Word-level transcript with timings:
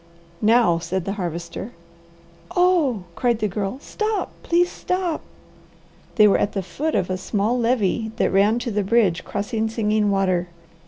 "Now!" 0.41 0.79
said 0.79 1.05
the 1.05 1.11
Harvester. 1.11 1.73
"Oh," 2.55 3.03
cried 3.15 3.37
the 3.37 3.47
Girl. 3.47 3.77
"Stop! 3.79 4.31
Please 4.41 4.71
stop!" 4.71 5.21
They 6.15 6.27
were 6.27 6.39
at 6.39 6.53
the 6.53 6.63
foot 6.63 6.95
of 6.95 7.11
a 7.11 7.17
small 7.17 7.55
levee 7.59 8.11
that 8.15 8.31
ran 8.33 8.57
to 8.65 8.71
the 8.71 8.81
bridge 8.83 9.23
crossing 9.23 9.69
Singing 9.69 10.09
Water. 10.09 10.47